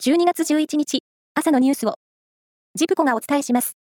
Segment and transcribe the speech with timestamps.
[0.00, 1.00] 12月11日、
[1.34, 1.94] 朝のニュースを、
[2.76, 3.76] ジプコがお伝えします。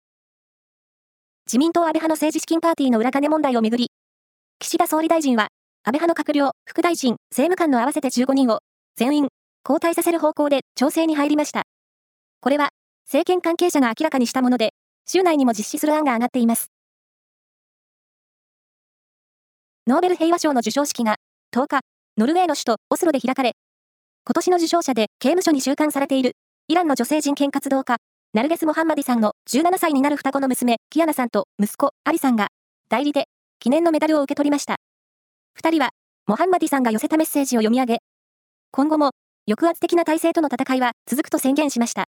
[1.46, 3.91] 自民党安倍派の政治資金パーティーの裏金問題をめぐり、
[4.59, 5.48] 岸田総理大臣は、
[5.85, 8.59] 安倍派の閣僚、副大臣、政務官の合わせて15人を、
[8.95, 9.29] 全員、
[9.67, 11.62] 交代させる方向で調整に入りました。
[12.42, 12.69] これは、
[13.06, 14.74] 政権関係者が明らかにしたもので、
[15.06, 16.66] 週内にも実施する案が上がっています。
[19.87, 21.16] ノーベル平和賞の授賞式が、
[21.52, 21.80] 10日、
[22.19, 23.55] ノルウェーの首都オスロで開かれ、
[24.25, 26.37] 今年の受賞者で刑務所に収監されている、
[26.69, 27.97] イランの女性人権活動家、
[28.35, 32.49] ナルゲス・モハンマディさんの17歳になる双子の娘、キアナさんと息子、アリさんが、
[32.89, 33.25] 代理で、
[33.59, 34.77] 記念のメダルを受け取りました。
[35.55, 35.91] 二人は、
[36.29, 37.99] モハンマディさんが寄せたメッセージを読み上げ、
[38.71, 39.11] 今後も、
[39.51, 42.05] 抑圧的な体制との戦いは続くと宣言しました。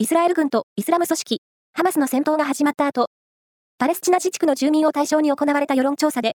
[0.00, 1.40] イスラエル軍とイスラム組織、
[1.72, 3.10] ハマスの戦闘が始まった後、
[3.78, 6.32] パレスチナ自治区の住民を対象に行われた世論調査で、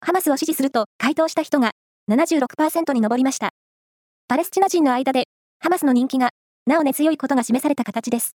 [0.00, 1.70] ハマスを支持すると回答した人が
[2.10, 3.50] 76%に上りました。
[4.28, 5.24] パレスチナ人の間で、
[5.58, 6.30] ハマスの人気が、
[6.66, 8.36] なお根強いことが示された形です。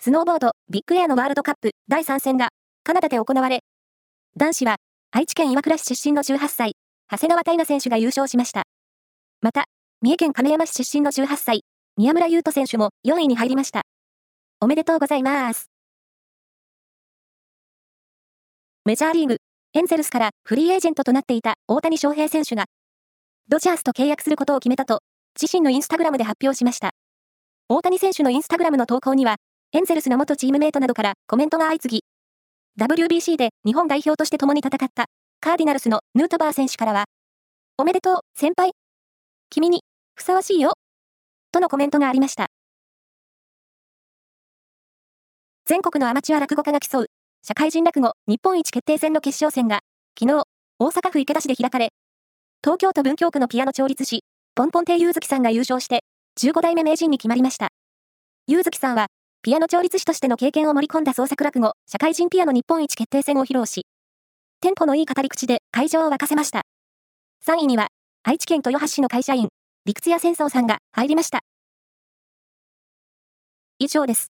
[0.00, 2.48] スノーボード、ビッグエアのワールドカップ第3戦が、
[2.84, 3.60] カナダで行われ、
[4.36, 4.76] 男子は、
[5.10, 6.72] 愛知県岩倉市出身の18歳、
[7.10, 8.62] 長谷川大河選手が優勝しました。
[9.42, 9.64] また、
[10.00, 11.64] 三重県亀山市出身の18歳、
[11.98, 13.82] 宮村優斗選手も4位に入りました。
[14.60, 15.70] おめでとうございます。
[18.86, 19.36] メジャーリーグ、
[19.74, 22.66] エンゼルスからフリーエージェントとなっていた大谷翔平選手が、
[23.48, 25.00] ドジャースと契約することを決めたと、
[25.40, 26.90] 自身のインスタグラムで発表しました。
[27.70, 29.36] 大谷選手のインスタグラムの投稿には、
[29.72, 32.04] エンゼルスの元チームメイトなどからコメントが相次ぎ、
[32.84, 35.06] WBC で日本代表として共に戦った
[35.40, 37.06] カーディナルスのヌートバー選手からは、
[37.78, 38.72] おめでとう、先輩。
[39.48, 39.84] 君に、
[40.14, 40.74] ふさわしいよ。
[41.50, 42.48] とのコメントがありました。
[45.64, 47.06] 全国のアマチュア落語家が競う
[47.44, 49.80] 社会人落語日本一決定戦の決勝戦が、
[50.16, 50.44] 昨日、
[50.78, 51.88] 大阪府池田市で開かれ、
[52.62, 54.22] 東京都文京区のピアノ調律師、
[54.54, 56.04] ポンポン亭祐月さんが優勝して、
[56.40, 57.70] 15代目名人に決まりました。
[58.46, 59.08] 祐月さんは、
[59.42, 63.86] ピアノ調律師としての経験を盛り込んだ創作落語、社会人ピアノ日本一決定戦を披露し、
[64.60, 66.62] テンポのいい語り口で会場を沸かせました。
[67.44, 67.88] 3位には、
[68.22, 69.48] 愛知県豊橋市の会社員、
[69.84, 71.40] 理屈屋戦争さんが入りました。
[73.80, 74.31] 以上です。